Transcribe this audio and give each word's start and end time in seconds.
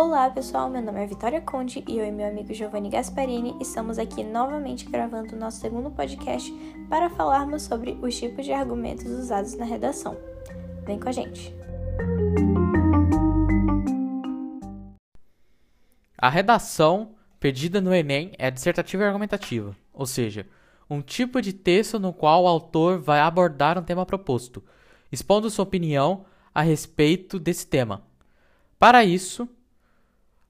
Olá 0.00 0.30
pessoal, 0.30 0.70
meu 0.70 0.80
nome 0.80 1.02
é 1.02 1.06
Vitória 1.08 1.40
Conde 1.40 1.82
e 1.84 1.98
eu 1.98 2.06
e 2.06 2.12
meu 2.12 2.28
amigo 2.28 2.54
Giovanni 2.54 2.88
Gasparini 2.88 3.56
estamos 3.60 3.98
aqui 3.98 4.22
novamente 4.22 4.88
gravando 4.88 5.34
o 5.34 5.36
nosso 5.36 5.58
segundo 5.58 5.90
podcast 5.90 6.52
para 6.88 7.10
falarmos 7.10 7.62
sobre 7.62 7.98
os 8.00 8.16
tipos 8.16 8.44
de 8.44 8.52
argumentos 8.52 9.06
usados 9.06 9.56
na 9.56 9.64
redação. 9.64 10.16
Vem 10.86 11.00
com 11.00 11.08
a 11.08 11.10
gente! 11.10 11.52
A 16.16 16.30
redação 16.30 17.16
pedida 17.40 17.80
no 17.80 17.92
Enem 17.92 18.30
é 18.38 18.52
dissertativa 18.52 19.02
e 19.02 19.06
argumentativa, 19.06 19.76
ou 19.92 20.06
seja, 20.06 20.46
um 20.88 21.02
tipo 21.02 21.42
de 21.42 21.52
texto 21.52 21.98
no 21.98 22.12
qual 22.12 22.44
o 22.44 22.46
autor 22.46 23.00
vai 23.00 23.18
abordar 23.18 23.76
um 23.76 23.82
tema 23.82 24.06
proposto, 24.06 24.62
expondo 25.10 25.50
sua 25.50 25.64
opinião 25.64 26.24
a 26.54 26.62
respeito 26.62 27.36
desse 27.36 27.66
tema. 27.66 28.04
Para 28.78 29.04
isso, 29.04 29.48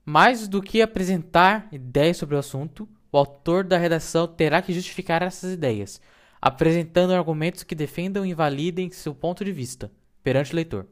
mais 0.08 0.48
do 0.48 0.62
que 0.62 0.80
apresentar 0.80 1.68
ideias 1.70 2.16
sobre 2.16 2.34
o 2.34 2.38
assunto, 2.38 2.88
o 3.12 3.18
autor 3.18 3.62
da 3.62 3.76
redação 3.76 4.26
terá 4.26 4.62
que 4.62 4.72
justificar 4.72 5.20
essas 5.20 5.52
ideias, 5.52 6.00
apresentando 6.40 7.12
argumentos 7.12 7.62
que 7.62 7.74
defendam 7.74 8.24
e 8.24 8.30
invalidem 8.30 8.90
seu 8.90 9.14
ponto 9.14 9.44
de 9.44 9.52
vista 9.52 9.92
perante 10.22 10.54
o 10.54 10.56
leitor. 10.56 10.86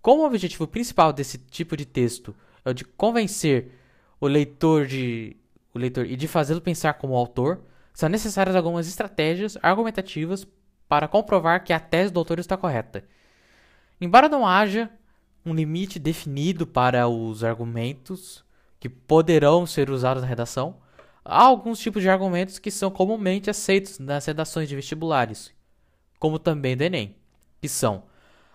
Como 0.00 0.22
o 0.22 0.26
objetivo 0.26 0.66
principal 0.66 1.12
desse 1.12 1.38
tipo 1.38 1.76
de 1.76 1.86
texto 1.86 2.34
é 2.64 2.70
o 2.70 2.74
de 2.74 2.84
convencer 2.84 3.78
o 4.20 4.26
leitor, 4.26 4.86
de, 4.86 5.36
o 5.72 5.78
leitor 5.78 6.04
e 6.04 6.16
de 6.16 6.26
fazê-lo 6.26 6.60
pensar 6.60 6.94
como 6.94 7.14
autor, 7.14 7.60
são 7.94 8.08
necessárias 8.08 8.56
algumas 8.56 8.88
estratégias 8.88 9.56
argumentativas 9.62 10.44
para 10.88 11.06
comprovar 11.06 11.62
que 11.62 11.72
a 11.72 11.78
tese 11.78 12.12
do 12.12 12.18
autor 12.18 12.40
está 12.40 12.56
correta. 12.56 13.04
Embora 14.00 14.28
não 14.28 14.44
haja 14.44 14.90
um 15.44 15.54
limite 15.54 15.98
definido 15.98 16.66
para 16.66 17.08
os 17.08 17.42
argumentos 17.42 18.44
que 18.78 18.88
poderão 18.88 19.66
ser 19.66 19.90
usados 19.90 20.22
na 20.22 20.28
redação, 20.28 20.76
há 21.24 21.42
alguns 21.42 21.78
tipos 21.78 22.02
de 22.02 22.08
argumentos 22.08 22.58
que 22.58 22.70
são 22.70 22.90
comumente 22.90 23.48
aceitos 23.48 23.98
nas 23.98 24.26
redações 24.26 24.68
de 24.68 24.76
vestibulares, 24.76 25.52
como 26.18 26.38
também 26.38 26.76
do 26.76 26.82
Enem, 26.82 27.16
que 27.60 27.68
são 27.68 28.04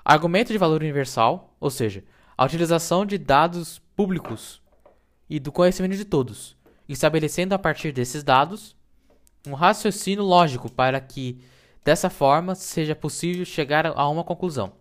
argumento 0.03 0.51
de 0.51 0.57
valor 0.57 0.81
universal, 0.81 1.55
ou 1.59 1.69
seja, 1.69 2.03
a 2.37 2.45
utilização 2.45 3.05
de 3.05 3.17
dados 3.17 3.79
públicos 3.95 4.61
e 5.29 5.39
do 5.39 5.51
conhecimento 5.51 5.95
de 5.95 6.05
todos, 6.05 6.55
estabelecendo 6.87 7.53
a 7.53 7.59
partir 7.59 7.91
desses 7.91 8.23
dados 8.23 8.75
um 9.45 9.53
raciocínio 9.53 10.23
lógico 10.23 10.71
para 10.71 10.99
que, 10.99 11.41
dessa 11.83 12.09
forma, 12.09 12.53
seja 12.53 12.95
possível 12.95 13.45
chegar 13.45 13.85
a 13.85 14.07
uma 14.09 14.23
conclusão. 14.23 14.73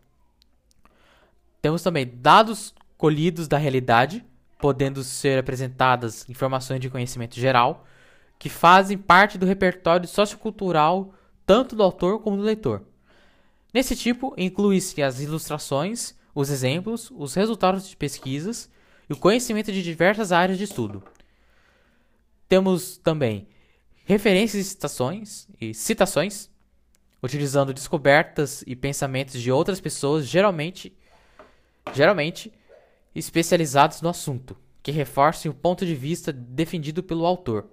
Temos 1.67 1.83
também 1.83 2.06
dados 2.06 2.72
colhidos 2.97 3.48
da 3.48 3.59
realidade, 3.59 4.25
podendo 4.56 5.03
ser 5.03 5.36
apresentadas 5.36 6.25
informações 6.28 6.78
de 6.78 6.89
conhecimento 6.89 7.34
geral, 7.41 7.84
que 8.39 8.48
fazem 8.48 8.97
parte 8.97 9.36
do 9.36 9.45
repertório 9.45 10.06
sociocultural 10.06 11.12
tanto 11.44 11.75
do 11.75 11.83
autor 11.83 12.20
como 12.20 12.37
do 12.37 12.44
leitor. 12.44 12.84
Nesse 13.75 13.97
tipo, 13.97 14.33
inclui-se 14.39 15.03
as 15.03 15.19
ilustrações, 15.19 16.14
os 16.33 16.50
exemplos, 16.50 17.11
os 17.11 17.34
resultados 17.34 17.89
de 17.89 17.97
pesquisas 17.97 18.70
e 19.11 19.12
o 19.12 19.17
conhecimento 19.17 19.72
de 19.72 19.83
diversas 19.83 20.31
áreas 20.31 20.59
de 20.59 20.62
estudo. 20.62 21.03
Temos 22.48 22.97
também 22.97 23.48
referências 24.05 24.64
e 24.64 24.69
citações, 24.70 25.48
e 25.61 25.75
citações 25.75 26.48
utilizando 27.20 27.75
descobertas 27.75 28.62
e 28.69 28.77
pensamentos 28.77 29.42
de 29.42 29.50
outras 29.50 29.81
pessoas, 29.81 30.28
geralmente, 30.28 30.97
geralmente 31.92 32.53
especializados 33.15 34.03
no 34.03 34.09
assunto, 34.09 34.56
que 34.83 34.91
reforcem 34.91 35.51
o 35.51 35.55
ponto 35.55 35.84
de 35.84 35.95
vista 35.95 36.33
defendido 36.33 37.03
pelo 37.03 37.27
autor. 37.27 37.66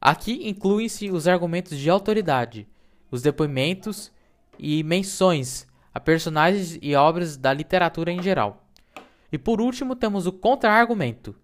Aqui 0.00 0.48
incluem-se 0.48 1.10
os 1.10 1.28
argumentos 1.28 1.76
de 1.76 1.90
autoridade, 1.90 2.66
os 3.10 3.22
depoimentos 3.22 4.12
e 4.58 4.82
menções 4.82 5.66
a 5.92 6.00
personagens 6.00 6.78
e 6.80 6.94
obras 6.94 7.36
da 7.36 7.52
literatura 7.52 8.12
em 8.12 8.22
geral. 8.22 8.64
E 9.30 9.38
por 9.38 9.60
último, 9.60 9.96
temos 9.96 10.26
o 10.26 10.32
contra-argumento, 10.32 11.34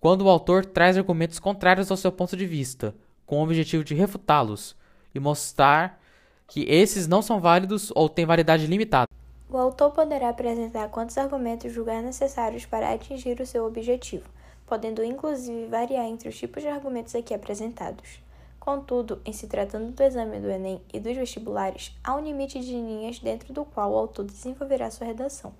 quando 0.00 0.22
o 0.22 0.28
autor 0.28 0.66
traz 0.66 0.98
argumentos 0.98 1.38
contrários 1.38 1.90
ao 1.90 1.96
seu 1.96 2.12
ponto 2.12 2.36
de 2.36 2.46
vista, 2.46 2.94
com 3.24 3.40
o 3.40 3.42
objetivo 3.42 3.82
de 3.82 3.94
refutá-los 3.94 4.76
e 5.14 5.20
mostrar 5.20 5.98
que 6.46 6.62
esses 6.68 7.06
não 7.06 7.22
são 7.22 7.40
válidos 7.40 7.90
ou 7.94 8.08
têm 8.08 8.26
validade 8.26 8.66
limitada. 8.66 9.08
O 9.48 9.58
autor 9.58 9.92
poderá 9.92 10.30
apresentar 10.30 10.88
quantos 10.88 11.18
argumentos 11.18 11.72
julgar 11.72 12.02
necessários 12.02 12.64
para 12.64 12.92
atingir 12.92 13.40
o 13.40 13.46
seu 13.46 13.66
objetivo, 13.66 14.28
podendo 14.66 15.04
inclusive 15.04 15.66
variar 15.66 16.06
entre 16.06 16.28
os 16.28 16.36
tipos 16.36 16.62
de 16.62 16.68
argumentos 16.68 17.14
aqui 17.14 17.34
apresentados. 17.34 18.20
Contudo, 18.58 19.20
em 19.26 19.32
se 19.32 19.46
tratando 19.46 19.92
do 19.92 20.02
exame 20.02 20.40
do 20.40 20.50
Enem 20.50 20.80
e 20.92 20.98
dos 20.98 21.14
vestibulares, 21.14 21.94
há 22.02 22.16
um 22.16 22.20
limite 22.20 22.58
de 22.60 22.72
linhas 22.72 23.18
dentro 23.18 23.52
do 23.52 23.64
qual 23.64 23.92
o 23.92 23.98
autor 23.98 24.24
desenvolverá 24.24 24.90
sua 24.90 25.06
redação. 25.06 25.52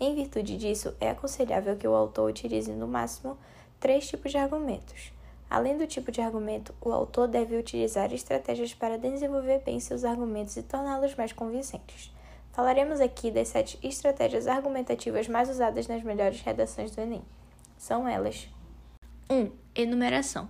Em 0.00 0.14
virtude 0.16 0.58
disso, 0.58 0.92
é 1.00 1.10
aconselhável 1.10 1.76
que 1.76 1.86
o 1.86 1.94
autor 1.94 2.28
utilize 2.28 2.72
no 2.72 2.88
máximo 2.88 3.38
três 3.78 4.08
tipos 4.08 4.32
de 4.32 4.38
argumentos. 4.38 5.12
Além 5.48 5.78
do 5.78 5.86
tipo 5.86 6.10
de 6.10 6.20
argumento, 6.20 6.74
o 6.80 6.90
autor 6.90 7.28
deve 7.28 7.56
utilizar 7.56 8.12
estratégias 8.12 8.74
para 8.74 8.98
desenvolver 8.98 9.60
bem 9.64 9.78
seus 9.78 10.02
argumentos 10.04 10.56
e 10.56 10.62
torná-los 10.62 11.14
mais 11.14 11.32
convincentes. 11.32 12.12
Falaremos 12.52 13.00
aqui 13.00 13.30
das 13.30 13.48
sete 13.48 13.78
estratégias 13.82 14.46
argumentativas 14.46 15.26
mais 15.26 15.48
usadas 15.48 15.88
nas 15.88 16.02
melhores 16.02 16.40
redações 16.40 16.90
do 16.90 17.00
Enem. 17.00 17.22
São 17.76 18.06
elas: 18.06 18.48
1. 19.28 19.34
Um, 19.34 19.50
enumeração. 19.74 20.48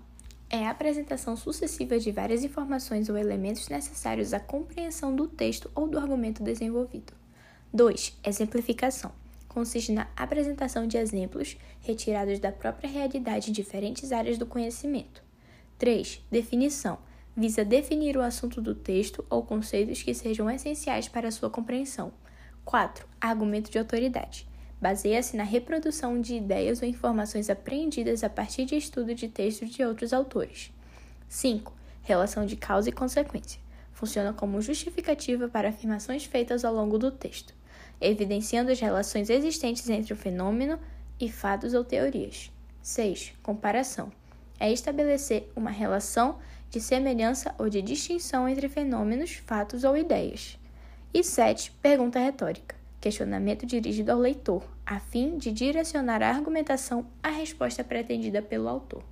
É 0.51 0.67
a 0.67 0.71
apresentação 0.71 1.35
sucessiva 1.37 1.99
de 1.99 2.11
várias 2.11 2.45
informações 2.45 3.09
ou 3.09 3.17
elementos 3.17 3.69
necessários 3.69 4.35
à 4.35 4.41
compreensão 4.41 5.17
do 5.17 5.27
texto 5.27 5.71
ou 5.75 5.89
do 5.89 5.99
argumento 5.99 6.43
desenvolvido. 6.43 7.15
2. 7.73 8.19
Exemplificação 8.23 9.13
consiste 9.53 9.93
na 9.93 10.09
apresentação 10.17 10.87
de 10.87 10.97
exemplos 10.97 11.57
retirados 11.81 12.39
da 12.39 12.51
própria 12.51 12.89
realidade 12.89 13.51
em 13.51 13.53
diferentes 13.53 14.11
áreas 14.11 14.39
do 14.39 14.47
conhecimento. 14.47 15.23
3. 15.79 16.23
Definição. 16.31 16.99
Visa 17.37 17.65
definir 17.65 18.17
o 18.17 18.23
assunto 18.23 18.61
do 18.61 18.75
texto 18.75 19.25
ou 19.31 19.43
conceitos 19.43 20.03
que 20.03 20.15
sejam 20.15 20.51
essenciais 20.51 21.09
para 21.09 21.31
sua 21.31 21.49
compreensão. 21.49 22.13
4. 22.65 23.07
Argumento 23.21 23.71
de 23.71 23.79
autoridade. 23.79 24.47
Baseia-se 24.81 25.37
na 25.37 25.45
reprodução 25.45 26.21
de 26.21 26.35
ideias 26.35 26.83
ou 26.83 26.89
informações 26.89 27.49
apreendidas 27.49 28.23
a 28.23 28.29
partir 28.29 28.65
de 28.65 28.77
estudo 28.77 29.15
de 29.15 29.29
textos 29.29 29.71
de 29.71 29.83
outros 29.85 30.13
autores. 30.13 30.73
5. 31.29 31.73
Relação 32.03 32.45
de 32.45 32.57
causa 32.57 32.89
e 32.89 32.93
consequência. 32.93 33.61
Funciona 33.93 34.33
como 34.33 34.61
justificativa 34.61 35.49
para 35.49 35.69
afirmações 35.69 36.25
feitas 36.25 36.65
ao 36.65 36.75
longo 36.75 36.99
do 36.99 37.11
texto 37.11 37.55
evidenciando 38.03 38.73
as 38.73 38.81
relações 38.81 39.31
existentes 39.31 39.89
entre 39.89 40.13
o 40.13 40.17
fenômeno 40.17 40.79
e 41.21 41.31
fatos 41.31 41.73
ou 41.73 41.85
teorias. 41.85 42.51
6. 42.83 43.35
Comparação. 43.43 44.13
É 44.59 44.71
estabelecer 44.73 45.51
uma 45.55 45.71
relação 45.71 46.39
de 46.73 46.81
semelhança 46.81 47.55
ou 47.59 47.69
de 47.69 47.83
distinção 47.83 48.49
entre 48.49 48.67
fenômenos, 48.67 49.35
fatos 49.35 49.85
ou 49.85 49.95
ideias. 49.95 50.59
E 51.13 51.23
7. 51.23 51.71
Pergunta 51.83 52.19
retórica. 52.19 52.75
Questionamento 52.99 53.67
dirigido 53.67 54.11
ao 54.11 54.19
leitor, 54.19 54.65
a 54.87 54.99
fim 54.99 55.37
de 55.37 55.53
direcionar 55.53 56.23
a 56.23 56.31
argumentação 56.31 57.05
à 57.23 57.29
resposta 57.29 57.85
pretendida 57.85 58.41
pelo 58.41 58.69
autor. 58.69 59.03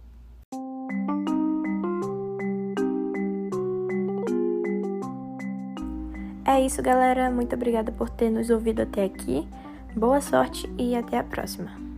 É 6.46 6.64
isso, 6.64 6.82
galera. 6.82 7.30
Muito 7.30 7.54
obrigada 7.54 7.92
por 7.92 8.08
ter 8.08 8.30
nos 8.30 8.48
ouvido 8.48 8.80
até 8.80 9.04
aqui. 9.04 9.46
Boa 9.94 10.22
sorte 10.22 10.66
e 10.78 10.96
até 10.96 11.18
a 11.18 11.24
próxima. 11.24 11.89